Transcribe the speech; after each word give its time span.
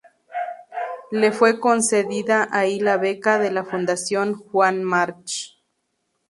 Le 1.11 1.31
fue 1.31 1.59
concedida 1.59 2.47
ahí 2.51 2.79
la 2.79 2.97
beca 2.97 3.37
de 3.37 3.51
la 3.51 3.63
Fundación 3.63 4.33
Juan 4.33 4.83
March. 4.83 5.59